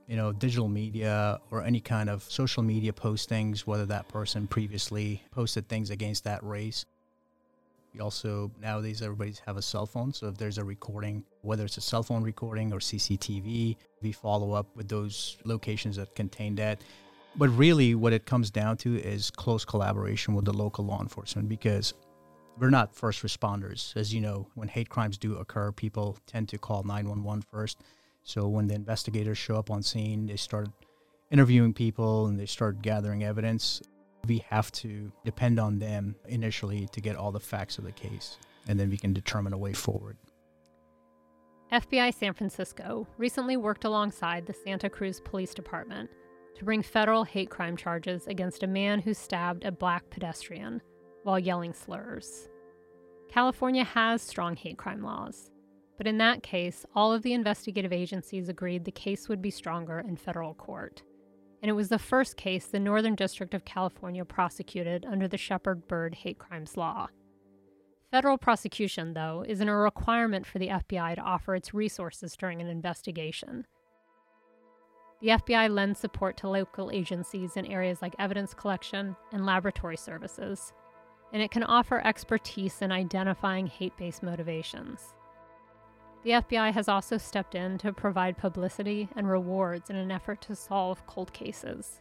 you 0.07 0.17
know, 0.17 0.33
digital 0.33 0.69
media 0.69 1.39
or 1.51 1.63
any 1.63 1.81
kind 1.81 2.09
of 2.09 2.23
social 2.23 2.63
media 2.63 2.95
postings, 2.95 3.61
whether 3.61 3.85
that 3.87 4.09
person 4.09 4.47
previously 4.47 5.23
posted 5.31 5.69
things 5.69 5.91
against 5.91 6.25
that 6.25 6.43
race. 6.43 6.87
We 7.95 8.01
also, 8.01 8.51
nowadays, 8.61 9.03
everybody's 9.03 9.41
have 9.41 9.57
a 9.57 9.63
cell 9.63 9.87
phone. 9.87 10.13
So 10.13 10.29
if 10.29 10.37
there's 10.37 10.59
a 10.59 10.65
recording, 10.65 11.25
whether 11.43 11.65
it's 11.65 11.77
a 11.77 11.81
cell 11.81 12.03
phone 12.03 12.23
recording 12.23 12.73
or 12.73 12.79
CCTV, 12.79 13.77
we 14.01 14.13
follow 14.13 14.53
up 14.53 14.75
with 14.77 14.89
those 14.89 15.39
locations 15.45 15.97
that 15.97 16.15
contain 16.15 16.55
that. 16.57 16.81
But 17.37 17.49
really, 17.49 17.95
what 17.95 18.13
it 18.13 18.27
comes 18.27 18.51
down 18.51 18.77
to 18.79 18.97
is 18.97 19.31
close 19.31 19.65
collaboration 19.65 20.35
with 20.35 20.45
the 20.45 20.53
local 20.53 20.85
law 20.85 21.01
enforcement 21.01 21.49
because 21.49 21.95
we're 22.59 22.71
not 22.71 22.95
first 22.95 23.23
responders. 23.23 23.97
As 23.97 24.13
you 24.13 24.21
know, 24.21 24.47
when 24.55 24.69
hate 24.69 24.89
crimes 24.89 25.17
do 25.17 25.37
occur, 25.37 25.73
people 25.73 26.17
tend 26.27 26.49
to 26.51 26.59
call 26.59 26.83
911 26.83 27.43
first. 27.51 27.83
So 28.23 28.47
when 28.49 28.67
the 28.67 28.75
investigators 28.75 29.39
show 29.39 29.57
up 29.57 29.71
on 29.71 29.83
scene, 29.83 30.27
they 30.27 30.37
start 30.37 30.69
interviewing 31.31 31.73
people 31.73 32.27
and 32.27 32.39
they 32.39 32.47
start 32.47 32.83
gathering 32.83 33.25
evidence. 33.25 33.81
We 34.27 34.45
have 34.49 34.71
to 34.73 35.11
depend 35.25 35.59
on 35.59 35.79
them 35.79 36.17
initially 36.27 36.89
to 36.93 37.01
get 37.01 37.17
all 37.17 37.33
the 37.33 37.41
facts 37.41 37.79
of 37.79 37.85
the 37.85 37.93
case, 37.93 38.39
and 38.69 38.79
then 38.79 38.91
we 38.91 38.99
can 38.99 39.13
determine 39.13 39.53
a 39.53 39.59
way 39.59 39.73
forward. 39.73 40.17
FBI 41.73 42.13
San 42.13 42.35
Francisco 42.35 43.07
recently 43.17 43.57
worked 43.57 43.85
alongside 43.85 44.47
the 44.47 44.53
Santa 44.53 44.91
Cruz 44.91 45.21
Police 45.21 45.55
Department 45.55 46.11
to 46.57 46.65
bring 46.65 46.83
federal 46.83 47.25
hate 47.25 47.49
crime 47.49 47.77
charges 47.77 48.27
against 48.27 48.63
a 48.63 48.67
man 48.67 49.01
who 49.01 49.15
stabbed 49.15 49.65
a 49.65 49.73
black 49.73 50.11
pedestrian 50.11 50.83
while 51.23 51.39
yelling 51.39 51.73
slurs. 51.73 52.49
California 53.29 53.85
has 53.85 54.21
strong 54.21 54.57
hate 54.57 54.79
crime 54.79 55.03
laws, 55.03 55.51
but 55.97 56.09
in 56.09 56.19
that 56.19 56.43
case, 56.43 56.85
all 56.95 57.13
of 57.13 57.23
the 57.23 57.33
investigative 57.33 57.93
agencies 57.93 58.49
agreed 58.49 58.85
the 58.85 58.91
case 58.91 59.29
would 59.29 59.41
be 59.41 59.51
stronger 59.51 60.01
in 60.01 60.17
federal 60.17 60.55
court. 60.55 61.03
And 61.63 61.69
it 61.69 61.75
was 61.75 61.89
the 61.89 61.99
first 61.99 62.37
case 62.37 62.67
the 62.67 62.81
Northern 62.81 63.15
District 63.15 63.53
of 63.55 63.65
California 63.65 64.25
prosecuted 64.25 65.05
under 65.05 65.29
the 65.29 65.37
Shepard 65.37 65.87
Byrd 65.87 66.15
hate 66.15 66.39
crimes 66.39 66.77
law. 66.77 67.09
Federal 68.11 68.39
prosecution, 68.39 69.15
though, 69.15 69.45
isn't 69.47 69.69
a 69.69 69.77
requirement 69.77 70.47
for 70.47 70.59
the 70.59 70.69
FBI 70.69 71.15
to 71.15 71.21
offer 71.21 71.55
its 71.55 71.75
resources 71.75 72.35
during 72.37 72.61
an 72.61 72.67
investigation. 72.67 73.67
The 75.21 75.29
FBI 75.29 75.69
lends 75.73 76.01
support 76.01 76.39
to 76.39 76.49
local 76.49 76.91
agencies 76.91 77.57
in 77.57 77.67
areas 77.67 78.01
like 78.01 78.15
evidence 78.19 78.55
collection 78.55 79.15
and 79.33 79.45
laboratory 79.45 79.99
services. 79.99 80.73
and 81.33 81.43
it 81.43 81.51
can 81.51 81.63
offer 81.63 82.05
expertise 82.05 82.83
in 82.83 82.91
identifying 82.91 83.67
hate 83.67 83.97
based 83.97 84.23
motivations. 84.23 85.15
The 86.23 86.31
FBI 86.31 86.73
has 86.73 86.89
also 86.89 87.17
stepped 87.17 87.55
in 87.55 87.79
to 87.79 87.93
provide 87.93 88.37
publicity 88.37 89.09
and 89.17 89.29
rewards 89.29 89.89
in 89.89 89.97
an 89.97 90.11
effort 90.11 90.43
to 90.43 90.55
solve 90.55 91.07
cold 91.07 91.33
cases. 91.33 92.01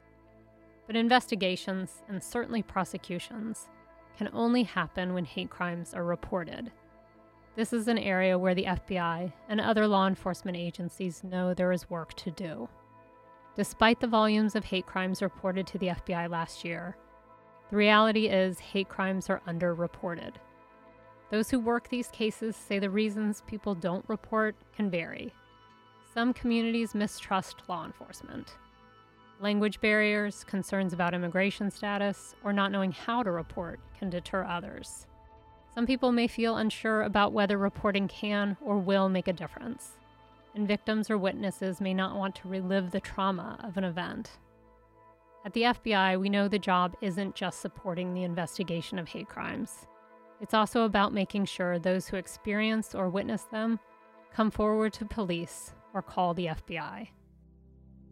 But 0.88 0.98
investigations, 0.98 2.02
and 2.10 2.22
certainly 2.22 2.62
prosecutions, 2.62 3.70
can 4.18 4.30
only 4.34 4.64
happen 4.64 5.14
when 5.14 5.24
hate 5.24 5.50
crimes 5.50 5.94
are 5.94 6.04
reported. 6.04 6.72
This 7.56 7.72
is 7.72 7.88
an 7.88 7.98
area 7.98 8.38
where 8.38 8.56
the 8.56 8.66
FBI 8.66 9.32
and 9.48 9.62
other 9.62 9.88
law 9.88 10.08
enforcement 10.08 10.58
agencies 10.58 11.24
know 11.24 11.54
there 11.54 11.72
is 11.72 11.90
work 11.90 12.14
to 12.16 12.32
do. 12.32 12.68
Despite 13.56 14.02
the 14.02 14.08
volumes 14.08 14.56
of 14.56 14.66
hate 14.66 14.86
crimes 14.86 15.22
reported 15.22 15.66
to 15.68 15.78
the 15.78 15.88
FBI 15.88 16.30
last 16.30 16.66
year, 16.66 16.98
the 17.70 17.78
reality 17.78 18.28
is 18.28 18.60
hate 18.60 18.90
crimes 18.90 19.30
are 19.30 19.42
underreported. 19.48 20.34
Those 21.32 21.50
who 21.50 21.60
work 21.60 21.90
these 21.90 22.08
cases 22.08 22.56
say 22.56 22.80
the 22.80 22.90
reasons 22.90 23.44
people 23.46 23.76
don't 23.76 24.08
report 24.08 24.56
can 24.76 24.90
vary. 24.90 25.34
Some 26.14 26.34
communities 26.34 26.96
mistrust 26.96 27.58
law 27.68 27.86
enforcement. 27.86 28.56
Language 29.40 29.80
barriers, 29.80 30.44
concerns 30.44 30.92
about 30.92 31.14
immigration 31.14 31.70
status, 31.70 32.36
or 32.44 32.52
not 32.52 32.72
knowing 32.72 32.92
how 32.92 33.24
to 33.24 33.32
report 33.32 33.80
can 33.98 34.10
deter 34.10 34.44
others. 34.44 35.06
Some 35.74 35.86
people 35.86 36.12
may 36.12 36.28
feel 36.28 36.58
unsure 36.58 37.04
about 37.04 37.32
whether 37.32 37.58
reporting 37.58 38.08
can 38.08 38.58
or 38.60 38.80
will 38.80 39.08
make 39.08 39.28
a 39.28 39.34
difference, 39.34 39.92
and 40.56 40.68
victims 40.68 41.10
or 41.10 41.18
witnesses 41.18 41.80
may 41.80 41.94
not 41.94 42.18
want 42.18 42.36
to 42.36 42.50
relive 42.50 42.92
the 42.92 43.00
trauma 43.00 43.60
of 43.64 43.78
an 43.78 43.84
event. 43.84 44.32
At 45.46 45.54
the 45.54 45.62
FBI, 45.62 46.20
we 46.20 46.28
know 46.28 46.48
the 46.48 46.60
job 46.60 46.98
isn't 47.02 47.36
just 47.36 47.62
supporting 47.62 48.14
the 48.14 48.24
investigation 48.24 49.00
of 49.00 49.08
hate 49.08 49.30
crimes. 49.30 49.86
It's 50.42 50.54
also 50.54 50.84
about 50.84 51.14
making 51.14 51.46
sure 51.46 51.80
those 51.80 52.08
who 52.08 52.18
experience 52.18 52.96
or 52.96 53.10
witness 53.10 53.44
them 53.44 53.80
come 54.34 54.52
forward 54.52 54.94
to 54.94 55.06
police 55.06 55.74
or 55.94 56.02
call 56.02 56.34
the 56.34 56.48
FBI. 56.48 57.10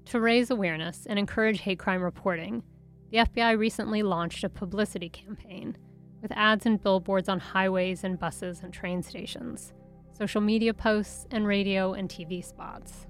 To 0.05 0.19
raise 0.19 0.49
awareness 0.49 1.05
and 1.05 1.17
encourage 1.17 1.61
hate 1.61 1.79
crime 1.79 2.01
reporting, 2.01 2.63
the 3.11 3.19
FBI 3.19 3.57
recently 3.57 4.03
launched 4.03 4.43
a 4.43 4.49
publicity 4.49 5.09
campaign 5.09 5.77
with 6.21 6.31
ads 6.33 6.65
and 6.65 6.81
billboards 6.81 7.29
on 7.29 7.39
highways 7.39 8.03
and 8.03 8.19
buses 8.19 8.61
and 8.61 8.73
train 8.73 9.01
stations, 9.03 9.73
social 10.17 10.41
media 10.41 10.73
posts, 10.73 11.25
and 11.31 11.47
radio 11.47 11.93
and 11.93 12.09
TV 12.09 12.43
spots. 12.43 13.07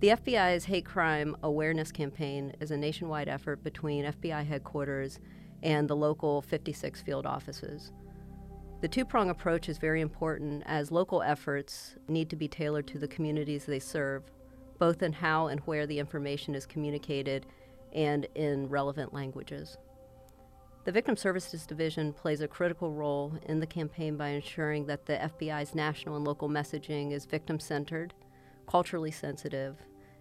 The 0.00 0.08
FBI's 0.08 0.64
hate 0.64 0.84
crime 0.84 1.36
awareness 1.42 1.90
campaign 1.92 2.52
is 2.60 2.70
a 2.70 2.76
nationwide 2.76 3.28
effort 3.28 3.62
between 3.62 4.04
FBI 4.04 4.46
headquarters 4.46 5.18
and 5.62 5.88
the 5.88 5.96
local 5.96 6.42
56 6.42 7.02
field 7.02 7.26
offices. 7.26 7.92
The 8.80 8.88
two 8.88 9.04
prong 9.04 9.28
approach 9.28 9.68
is 9.68 9.78
very 9.78 10.00
important 10.00 10.62
as 10.66 10.92
local 10.92 11.22
efforts 11.22 11.96
need 12.06 12.30
to 12.30 12.36
be 12.36 12.46
tailored 12.46 12.86
to 12.88 12.98
the 12.98 13.08
communities 13.08 13.64
they 13.64 13.80
serve, 13.80 14.30
both 14.78 15.02
in 15.02 15.12
how 15.12 15.48
and 15.48 15.60
where 15.60 15.86
the 15.86 15.98
information 15.98 16.54
is 16.54 16.64
communicated 16.64 17.46
and 17.92 18.26
in 18.36 18.68
relevant 18.68 19.12
languages. 19.12 19.76
The 20.84 20.92
Victim 20.92 21.16
Services 21.16 21.66
Division 21.66 22.12
plays 22.12 22.40
a 22.40 22.48
critical 22.48 22.92
role 22.92 23.36
in 23.46 23.58
the 23.58 23.66
campaign 23.66 24.16
by 24.16 24.28
ensuring 24.28 24.86
that 24.86 25.06
the 25.06 25.16
FBI's 25.16 25.74
national 25.74 26.16
and 26.16 26.24
local 26.24 26.48
messaging 26.48 27.12
is 27.12 27.26
victim 27.26 27.58
centered, 27.58 28.14
culturally 28.68 29.10
sensitive, 29.10 29.76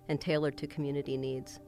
and 0.10 0.20
tailored 0.20 0.58
to 0.58 0.68
community 0.68 1.16
needs 1.16 1.60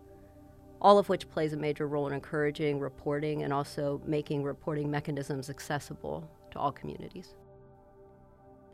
all 0.81 0.97
of 0.97 1.09
which 1.09 1.29
plays 1.29 1.53
a 1.53 1.57
major 1.57 1.87
role 1.87 2.07
in 2.07 2.13
encouraging 2.13 2.79
reporting 2.79 3.43
and 3.43 3.51
also 3.51 4.01
making 4.05 4.43
reporting 4.43 4.89
mechanisms 4.89 5.49
accessible 5.49 6.29
to 6.51 6.59
all 6.59 6.71
communities. 6.71 7.35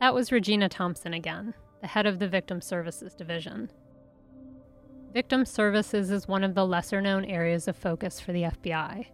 That 0.00 0.14
was 0.14 0.30
Regina 0.30 0.68
Thompson 0.68 1.14
again, 1.14 1.54
the 1.80 1.86
head 1.86 2.06
of 2.06 2.18
the 2.18 2.28
Victim 2.28 2.60
Services 2.60 3.14
Division. 3.14 3.70
Victim 5.12 5.46
Services 5.46 6.10
is 6.10 6.28
one 6.28 6.44
of 6.44 6.54
the 6.54 6.66
lesser 6.66 7.00
known 7.00 7.24
areas 7.24 7.68
of 7.68 7.76
focus 7.76 8.20
for 8.20 8.32
the 8.32 8.42
FBI. 8.42 9.06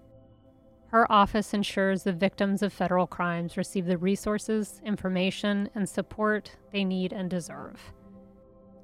Her 0.89 1.11
office 1.11 1.55
ensures 1.55 2.03
the 2.03 2.13
victims 2.13 2.63
of 2.63 2.73
federal 2.73 3.07
crimes 3.07 3.57
receive 3.57 3.87
the 3.87 3.97
resources, 3.97 4.83
information, 4.85 5.71
and 5.75 5.89
support 5.89 6.57
they 6.71 6.85
need 6.85 7.13
and 7.13 7.31
deserve. 7.31 7.93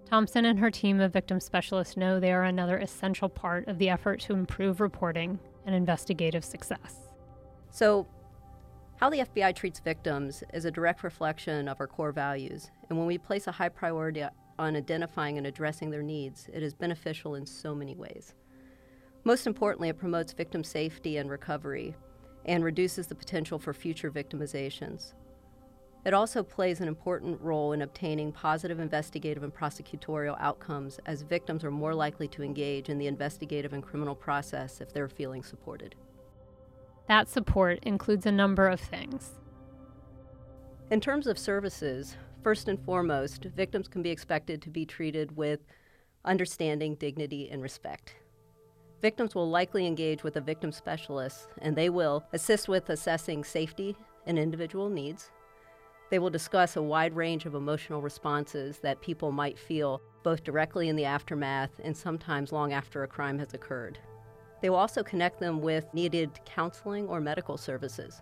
Thompson 0.08 0.46
and 0.46 0.58
her 0.58 0.70
team 0.70 1.00
of 1.00 1.12
victim 1.12 1.38
specialists 1.38 1.94
know 1.94 2.18
they 2.18 2.32
are 2.32 2.44
another 2.44 2.78
essential 2.78 3.28
part 3.28 3.68
of 3.68 3.78
the 3.78 3.90
effort 3.90 4.20
to 4.20 4.32
improve 4.32 4.80
reporting 4.80 5.38
and 5.66 5.74
investigative 5.74 6.42
success. 6.42 7.10
So, 7.70 8.06
how 8.96 9.10
the 9.10 9.18
FBI 9.18 9.54
treats 9.54 9.80
victims 9.80 10.42
is 10.54 10.64
a 10.64 10.70
direct 10.70 11.02
reflection 11.04 11.68
of 11.68 11.78
our 11.78 11.86
core 11.86 12.10
values, 12.10 12.70
and 12.88 12.96
when 12.96 13.06
we 13.06 13.18
place 13.18 13.46
a 13.48 13.52
high 13.52 13.68
priority 13.68 14.24
on 14.58 14.76
identifying 14.76 15.36
and 15.36 15.46
addressing 15.46 15.90
their 15.90 16.02
needs, 16.02 16.48
it 16.54 16.62
is 16.62 16.72
beneficial 16.72 17.34
in 17.34 17.44
so 17.44 17.74
many 17.74 17.94
ways. 17.94 18.34
Most 19.24 19.46
importantly, 19.46 19.90
it 19.90 19.98
promotes 19.98 20.32
victim 20.32 20.64
safety 20.64 21.18
and 21.18 21.30
recovery 21.30 21.94
and 22.46 22.64
reduces 22.64 23.08
the 23.08 23.14
potential 23.14 23.58
for 23.58 23.74
future 23.74 24.10
victimizations. 24.10 25.12
It 26.08 26.14
also 26.14 26.42
plays 26.42 26.80
an 26.80 26.88
important 26.88 27.38
role 27.38 27.74
in 27.74 27.82
obtaining 27.82 28.32
positive 28.32 28.80
investigative 28.80 29.42
and 29.42 29.54
prosecutorial 29.54 30.40
outcomes, 30.40 30.98
as 31.04 31.20
victims 31.20 31.64
are 31.64 31.70
more 31.70 31.94
likely 31.94 32.26
to 32.28 32.42
engage 32.42 32.88
in 32.88 32.96
the 32.96 33.08
investigative 33.08 33.74
and 33.74 33.82
criminal 33.82 34.14
process 34.14 34.80
if 34.80 34.90
they're 34.90 35.10
feeling 35.10 35.42
supported. 35.42 35.96
That 37.08 37.28
support 37.28 37.80
includes 37.82 38.24
a 38.24 38.32
number 38.32 38.68
of 38.68 38.80
things. 38.80 39.32
In 40.90 40.98
terms 41.02 41.26
of 41.26 41.38
services, 41.38 42.16
first 42.42 42.68
and 42.68 42.82
foremost, 42.86 43.44
victims 43.54 43.86
can 43.86 44.00
be 44.00 44.08
expected 44.08 44.62
to 44.62 44.70
be 44.70 44.86
treated 44.86 45.36
with 45.36 45.60
understanding, 46.24 46.94
dignity, 46.94 47.50
and 47.50 47.60
respect. 47.60 48.14
Victims 49.02 49.34
will 49.34 49.50
likely 49.50 49.86
engage 49.86 50.22
with 50.22 50.36
a 50.36 50.40
victim 50.40 50.72
specialist, 50.72 51.48
and 51.58 51.76
they 51.76 51.90
will 51.90 52.24
assist 52.32 52.66
with 52.66 52.88
assessing 52.88 53.44
safety 53.44 53.94
and 54.24 54.38
individual 54.38 54.88
needs, 54.88 55.30
they 56.10 56.18
will 56.18 56.30
discuss 56.30 56.76
a 56.76 56.82
wide 56.82 57.14
range 57.14 57.44
of 57.44 57.54
emotional 57.54 58.00
responses 58.00 58.78
that 58.78 59.00
people 59.00 59.30
might 59.30 59.58
feel 59.58 60.00
both 60.22 60.42
directly 60.42 60.88
in 60.88 60.96
the 60.96 61.04
aftermath 61.04 61.70
and 61.82 61.96
sometimes 61.96 62.52
long 62.52 62.72
after 62.72 63.02
a 63.02 63.08
crime 63.08 63.38
has 63.38 63.54
occurred. 63.54 63.98
They 64.60 64.70
will 64.70 64.78
also 64.78 65.02
connect 65.02 65.38
them 65.38 65.60
with 65.60 65.92
needed 65.92 66.30
counseling 66.44 67.06
or 67.06 67.20
medical 67.20 67.56
services. 67.56 68.20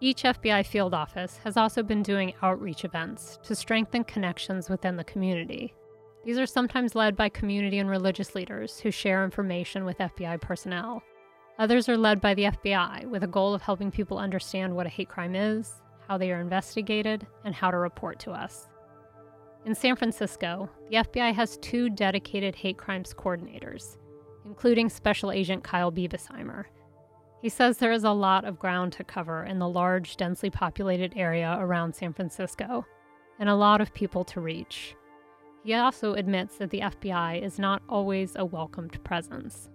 Each 0.00 0.22
FBI 0.22 0.64
field 0.66 0.94
office 0.94 1.38
has 1.44 1.56
also 1.56 1.82
been 1.82 2.02
doing 2.02 2.32
outreach 2.42 2.84
events 2.84 3.38
to 3.42 3.54
strengthen 3.54 4.04
connections 4.04 4.70
within 4.70 4.96
the 4.96 5.04
community. 5.04 5.74
These 6.24 6.38
are 6.38 6.46
sometimes 6.46 6.94
led 6.94 7.16
by 7.16 7.28
community 7.28 7.78
and 7.78 7.90
religious 7.90 8.34
leaders 8.34 8.78
who 8.78 8.90
share 8.90 9.24
information 9.24 9.84
with 9.84 9.98
FBI 9.98 10.40
personnel. 10.40 11.02
Others 11.58 11.88
are 11.88 11.96
led 11.96 12.20
by 12.20 12.34
the 12.34 12.44
FBI 12.44 13.06
with 13.06 13.24
a 13.24 13.28
goal 13.28 13.54
of 13.54 13.62
helping 13.62 13.90
people 13.90 14.18
understand 14.18 14.74
what 14.74 14.86
a 14.86 14.90
hate 14.90 15.08
crime 15.08 15.34
is 15.34 15.82
how 16.08 16.18
they 16.18 16.32
are 16.32 16.40
investigated, 16.40 17.26
and 17.44 17.54
how 17.54 17.70
to 17.70 17.76
report 17.76 18.18
to 18.20 18.30
us. 18.30 18.68
In 19.66 19.74
San 19.74 19.96
Francisco, 19.96 20.70
the 20.88 20.96
FBI 20.96 21.34
has 21.34 21.58
two 21.58 21.90
dedicated 21.90 22.54
hate 22.54 22.78
crimes 22.78 23.12
coordinators, 23.12 23.98
including 24.46 24.88
Special 24.88 25.30
Agent 25.30 25.62
Kyle 25.62 25.92
Biebesheimer. 25.92 26.64
He 27.42 27.48
says 27.48 27.76
there 27.76 27.92
is 27.92 28.04
a 28.04 28.10
lot 28.10 28.44
of 28.44 28.58
ground 28.58 28.92
to 28.94 29.04
cover 29.04 29.44
in 29.44 29.58
the 29.58 29.68
large, 29.68 30.16
densely 30.16 30.50
populated 30.50 31.12
area 31.16 31.56
around 31.60 31.94
San 31.94 32.12
Francisco, 32.12 32.86
and 33.38 33.48
a 33.48 33.54
lot 33.54 33.80
of 33.80 33.92
people 33.92 34.24
to 34.24 34.40
reach. 34.40 34.96
He 35.64 35.74
also 35.74 36.14
admits 36.14 36.56
that 36.56 36.70
the 36.70 36.80
FBI 36.80 37.42
is 37.42 37.58
not 37.58 37.82
always 37.88 38.36
a 38.36 38.44
welcomed 38.44 39.02
presence. 39.04 39.68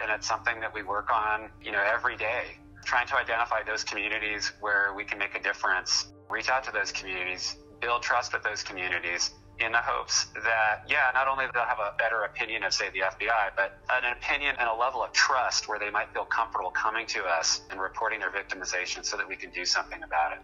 And 0.00 0.10
it's 0.12 0.28
something 0.28 0.60
that 0.60 0.72
we 0.72 0.82
work 0.82 1.10
on, 1.12 1.50
you 1.60 1.72
know, 1.72 1.82
every 1.92 2.16
day 2.16 2.58
trying 2.84 3.06
to 3.08 3.16
identify 3.16 3.62
those 3.62 3.84
communities 3.84 4.52
where 4.60 4.92
we 4.94 5.04
can 5.04 5.18
make 5.18 5.34
a 5.34 5.42
difference, 5.42 6.12
reach 6.30 6.48
out 6.48 6.64
to 6.64 6.72
those 6.72 6.92
communities, 6.92 7.56
build 7.80 8.02
trust 8.02 8.32
with 8.32 8.42
those 8.42 8.62
communities 8.62 9.30
in 9.60 9.72
the 9.72 9.78
hopes 9.78 10.26
that, 10.44 10.84
yeah, 10.88 11.10
not 11.14 11.26
only 11.26 11.44
they'll 11.52 11.64
have 11.64 11.80
a 11.80 11.94
better 11.98 12.22
opinion 12.22 12.62
of, 12.62 12.72
say, 12.72 12.90
the 12.90 13.00
FBI, 13.00 13.50
but 13.56 13.78
an 13.90 14.16
opinion 14.16 14.54
and 14.58 14.68
a 14.68 14.74
level 14.74 15.02
of 15.02 15.12
trust 15.12 15.68
where 15.68 15.78
they 15.78 15.90
might 15.90 16.12
feel 16.12 16.24
comfortable 16.24 16.70
coming 16.70 17.06
to 17.06 17.24
us 17.24 17.62
and 17.70 17.80
reporting 17.80 18.20
their 18.20 18.30
victimization 18.30 19.04
so 19.04 19.16
that 19.16 19.28
we 19.28 19.36
can 19.36 19.50
do 19.50 19.64
something 19.64 20.02
about 20.02 20.32
it. 20.32 20.38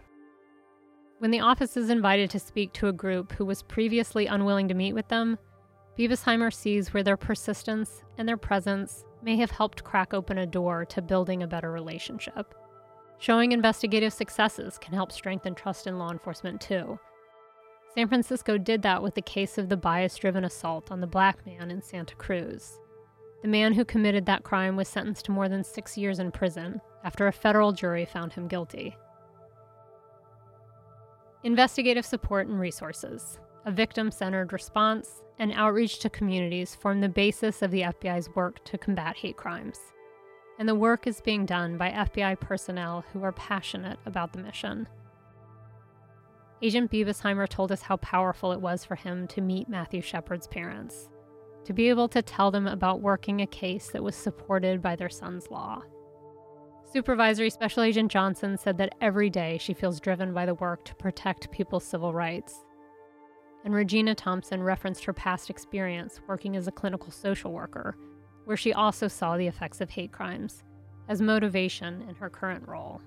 When 1.18 1.30
the 1.30 1.40
office 1.40 1.76
is 1.76 1.90
invited 1.90 2.28
to 2.30 2.40
speak 2.40 2.72
to 2.74 2.88
a 2.88 2.92
group 2.92 3.32
who 3.32 3.44
was 3.44 3.62
previously 3.62 4.26
unwilling 4.26 4.68
to 4.68 4.74
meet 4.74 4.94
with 4.94 5.08
them, 5.08 5.38
Biebesheimer 5.96 6.52
sees 6.52 6.92
where 6.92 7.04
their 7.04 7.16
persistence 7.16 8.02
and 8.18 8.28
their 8.28 8.36
presence 8.36 9.04
may 9.24 9.36
have 9.36 9.50
helped 9.50 9.84
crack 9.84 10.12
open 10.12 10.38
a 10.38 10.46
door 10.46 10.84
to 10.84 11.02
building 11.02 11.42
a 11.42 11.46
better 11.46 11.72
relationship. 11.72 12.54
Showing 13.18 13.52
investigative 13.52 14.12
successes 14.12 14.76
can 14.78 14.92
help 14.92 15.10
strengthen 15.10 15.54
trust 15.54 15.86
in 15.86 15.98
law 15.98 16.10
enforcement 16.10 16.60
too. 16.60 16.98
San 17.94 18.08
Francisco 18.08 18.58
did 18.58 18.82
that 18.82 19.02
with 19.02 19.14
the 19.14 19.22
case 19.22 19.56
of 19.56 19.68
the 19.68 19.76
bias 19.76 20.16
driven 20.16 20.44
assault 20.44 20.90
on 20.90 21.00
the 21.00 21.06
black 21.06 21.46
man 21.46 21.70
in 21.70 21.80
Santa 21.80 22.14
Cruz. 22.16 22.78
The 23.42 23.48
man 23.48 23.72
who 23.72 23.84
committed 23.84 24.26
that 24.26 24.42
crime 24.42 24.76
was 24.76 24.88
sentenced 24.88 25.26
to 25.26 25.32
more 25.32 25.48
than 25.48 25.62
six 25.62 25.96
years 25.96 26.18
in 26.18 26.32
prison, 26.32 26.80
after 27.04 27.26
a 27.26 27.32
federal 27.32 27.72
jury 27.72 28.04
found 28.04 28.32
him 28.32 28.48
guilty. 28.48 28.96
Investigative 31.44 32.04
support 32.04 32.48
and 32.48 32.58
resources, 32.58 33.38
a 33.64 33.72
victim 33.72 34.10
centered 34.10 34.52
response, 34.52 35.22
and 35.38 35.52
outreach 35.52 35.98
to 36.00 36.10
communities 36.10 36.74
form 36.74 37.00
the 37.00 37.08
basis 37.08 37.62
of 37.62 37.70
the 37.70 37.82
FBI's 37.82 38.34
work 38.36 38.64
to 38.64 38.78
combat 38.78 39.16
hate 39.16 39.36
crimes. 39.36 39.78
And 40.58 40.68
the 40.68 40.74
work 40.74 41.06
is 41.06 41.20
being 41.20 41.46
done 41.46 41.76
by 41.76 41.90
FBI 41.90 42.38
personnel 42.38 43.04
who 43.12 43.22
are 43.24 43.32
passionate 43.32 43.98
about 44.06 44.32
the 44.32 44.38
mission. 44.38 44.86
Agent 46.62 46.90
Biebesheimer 46.90 47.48
told 47.48 47.72
us 47.72 47.82
how 47.82 47.96
powerful 47.96 48.52
it 48.52 48.60
was 48.60 48.84
for 48.84 48.94
him 48.94 49.26
to 49.28 49.40
meet 49.40 49.68
Matthew 49.68 50.00
Shepard's 50.00 50.46
parents, 50.46 51.08
to 51.64 51.72
be 51.72 51.88
able 51.88 52.08
to 52.08 52.22
tell 52.22 52.50
them 52.50 52.66
about 52.66 53.00
working 53.00 53.40
a 53.40 53.46
case 53.46 53.88
that 53.90 54.02
was 54.02 54.14
supported 54.14 54.80
by 54.80 54.94
their 54.94 55.10
son's 55.10 55.50
law. 55.50 55.82
Supervisory 56.92 57.50
Special 57.50 57.82
Agent 57.82 58.12
Johnson 58.12 58.56
said 58.56 58.78
that 58.78 58.94
every 59.00 59.28
day 59.28 59.58
she 59.58 59.74
feels 59.74 59.98
driven 59.98 60.32
by 60.32 60.46
the 60.46 60.54
work 60.54 60.84
to 60.84 60.94
protect 60.94 61.50
people's 61.50 61.84
civil 61.84 62.12
rights. 62.14 62.64
And 63.64 63.74
Regina 63.74 64.14
Thompson 64.14 64.62
referenced 64.62 65.04
her 65.04 65.14
past 65.14 65.48
experience 65.48 66.20
working 66.28 66.54
as 66.54 66.68
a 66.68 66.72
clinical 66.72 67.10
social 67.10 67.52
worker, 67.52 67.96
where 68.44 68.58
she 68.58 68.74
also 68.74 69.08
saw 69.08 69.36
the 69.36 69.46
effects 69.46 69.80
of 69.80 69.88
hate 69.88 70.12
crimes 70.12 70.62
as 71.08 71.22
motivation 71.22 72.02
in 72.08 72.14
her 72.14 72.28
current 72.28 72.68
role. 72.68 73.00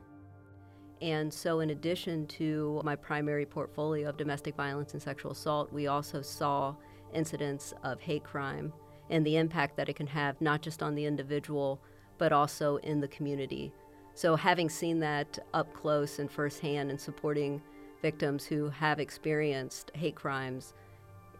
And 1.02 1.32
so, 1.32 1.60
in 1.60 1.70
addition 1.70 2.26
to 2.28 2.82
my 2.84 2.96
primary 2.96 3.46
portfolio 3.46 4.10
of 4.10 4.18
domestic 4.18 4.56
violence 4.56 4.94
and 4.94 5.02
sexual 5.02 5.32
assault, 5.32 5.72
we 5.72 5.86
also 5.86 6.24
saw 6.24 6.76
incidents 7.14 7.74
of 7.84 8.02
hate 8.02 8.24
crime 8.24 8.74
and 9.12 9.26
the 9.26 9.38
impact 9.38 9.78
that 9.78 9.90
it 9.90 9.96
can 9.96 10.08
have 10.08 10.42
not 10.42 10.62
just 10.62 10.82
on 10.82 10.96
the 10.96 11.06
individual, 11.06 11.80
but 12.18 12.34
also 12.34 12.78
in 12.78 13.00
the 13.00 13.08
community. 13.10 13.72
So, 14.16 14.36
having 14.36 14.70
seen 14.70 15.00
that 15.02 15.38
up 15.54 15.72
close 15.76 16.18
and 16.18 16.32
firsthand 16.32 16.90
and 16.90 17.00
supporting 17.00 17.62
victims 18.02 18.46
who 18.46 18.70
have 18.70 19.00
experienced 19.00 19.92
hate 19.94 20.16
crimes, 20.16 20.74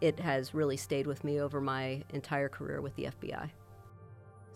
it 0.00 0.18
has 0.20 0.54
really 0.54 0.76
stayed 0.76 1.06
with 1.06 1.24
me 1.24 1.40
over 1.40 1.60
my 1.60 2.02
entire 2.12 2.48
career 2.48 2.80
with 2.80 2.94
the 2.96 3.04
FBI. 3.04 3.50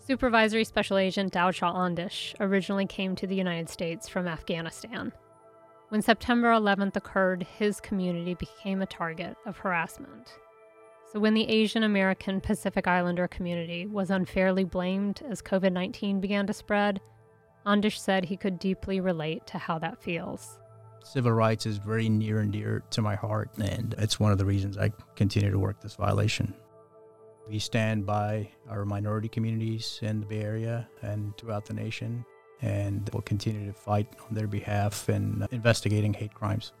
Supervisory 0.05 0.65
Special 0.65 0.97
Agent 0.97 1.31
Daud 1.31 1.55
Shah 1.55 1.73
Ondish 1.73 2.35
originally 2.39 2.85
came 2.85 3.15
to 3.15 3.27
the 3.27 3.35
United 3.35 3.69
States 3.69 4.09
from 4.09 4.27
Afghanistan. 4.27 5.13
When 5.89 6.01
September 6.01 6.51
11th 6.51 6.95
occurred, 6.95 7.43
his 7.43 7.79
community 7.79 8.33
became 8.33 8.81
a 8.81 8.85
target 8.85 9.37
of 9.45 9.57
harassment. 9.57 10.33
So, 11.11 11.19
when 11.19 11.35
the 11.35 11.47
Asian 11.47 11.83
American 11.83 12.41
Pacific 12.41 12.87
Islander 12.87 13.27
community 13.27 13.85
was 13.85 14.09
unfairly 14.09 14.63
blamed 14.63 15.21
as 15.29 15.41
COVID 15.41 15.71
19 15.71 16.19
began 16.19 16.47
to 16.47 16.53
spread, 16.53 16.99
Ondish 17.65 17.99
said 17.99 18.25
he 18.25 18.35
could 18.35 18.59
deeply 18.59 18.99
relate 18.99 19.45
to 19.47 19.57
how 19.57 19.77
that 19.79 20.01
feels. 20.01 20.59
Civil 21.03 21.33
rights 21.33 21.65
is 21.65 21.77
very 21.77 22.07
near 22.07 22.39
and 22.39 22.49
dear 22.51 22.83
to 22.91 23.01
my 23.01 23.15
heart, 23.15 23.49
and 23.57 23.93
it's 23.97 24.21
one 24.21 24.31
of 24.31 24.37
the 24.37 24.45
reasons 24.45 24.77
I 24.77 24.91
continue 25.15 25.51
to 25.51 25.59
work 25.59 25.81
this 25.81 25.95
violation. 25.95 26.53
We 27.47 27.59
stand 27.59 28.05
by 28.05 28.49
our 28.69 28.85
minority 28.85 29.27
communities 29.27 29.99
in 30.01 30.21
the 30.21 30.25
Bay 30.25 30.41
Area 30.41 30.87
and 31.01 31.37
throughout 31.37 31.65
the 31.65 31.73
nation, 31.73 32.23
and 32.61 33.09
we'll 33.11 33.21
continue 33.21 33.67
to 33.67 33.73
fight 33.73 34.07
on 34.27 34.33
their 34.33 34.47
behalf 34.47 35.09
in 35.09 35.45
investigating 35.51 36.13
hate 36.13 36.33
crimes. 36.33 36.71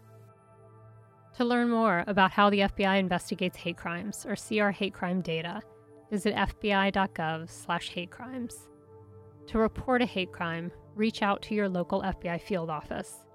To 1.35 1.43
learn 1.43 1.69
more 1.69 2.05
about 2.07 2.31
how 2.31 2.49
the 2.49 2.61
FBI 2.61 2.99
investigates 2.99 3.57
hate 3.57 3.75
crimes 3.75 4.25
or 4.25 4.37
see 4.37 4.61
our 4.61 4.71
hate 4.71 4.93
crime 4.93 5.19
data, 5.19 5.61
visit 6.09 6.33
fbi.gov/hatecrimes. 6.33 8.69
To 9.47 9.57
report 9.57 10.01
a 10.01 10.05
hate 10.05 10.31
crime, 10.31 10.71
reach 10.95 11.21
out 11.21 11.41
to 11.41 11.55
your 11.55 11.67
local 11.67 12.01
FBI 12.03 12.39
field 12.39 12.69
office. 12.69 13.25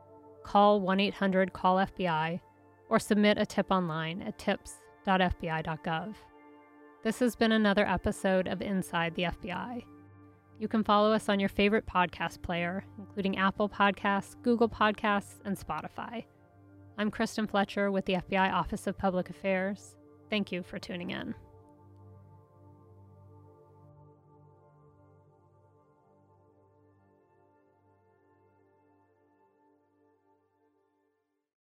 Call 0.42 0.81
1-800-CALL-FBI 0.81 2.40
or 2.88 2.98
submit 2.98 3.38
a 3.38 3.46
tip 3.46 3.70
online 3.70 4.22
at 4.22 4.38
tips.fbi.gov. 4.38 6.14
This 7.05 7.18
has 7.20 7.37
been 7.37 7.53
another 7.53 7.87
episode 7.87 8.48
of 8.48 8.61
Inside 8.61 9.14
the 9.14 9.24
FBI. 9.24 9.85
You 10.59 10.68
can 10.68 10.83
follow 10.83 11.12
us 11.12 11.29
on 11.29 11.38
your 11.38 11.48
favorite 11.48 11.87
podcast 11.87 12.42
player, 12.42 12.85
including 12.98 13.38
Apple 13.38 13.68
Podcasts, 13.68 14.35
Google 14.42 14.68
Podcasts, 14.68 15.37
and 15.44 15.57
Spotify. 15.57 16.24
I'm 16.98 17.12
Kristen 17.12 17.46
Fletcher 17.46 17.92
with 17.92 18.07
the 18.07 18.14
FBI 18.14 18.53
Office 18.53 18.88
of 18.88 18.98
Public 18.98 19.31
Affairs. 19.31 19.94
Thank 20.31 20.51
you 20.51 20.64
for 20.64 20.79
tuning 20.81 21.11
in. 21.11 21.35